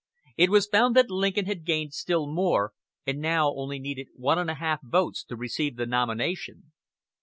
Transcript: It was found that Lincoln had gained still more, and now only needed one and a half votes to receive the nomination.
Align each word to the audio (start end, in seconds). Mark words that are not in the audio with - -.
It 0.35 0.49
was 0.49 0.65
found 0.65 0.95
that 0.95 1.11
Lincoln 1.11 1.45
had 1.45 1.63
gained 1.63 1.93
still 1.93 2.25
more, 2.25 2.73
and 3.05 3.19
now 3.19 3.53
only 3.53 3.77
needed 3.77 4.07
one 4.15 4.39
and 4.39 4.49
a 4.49 4.55
half 4.55 4.79
votes 4.81 5.23
to 5.25 5.35
receive 5.35 5.75
the 5.75 5.85
nomination. 5.85 6.71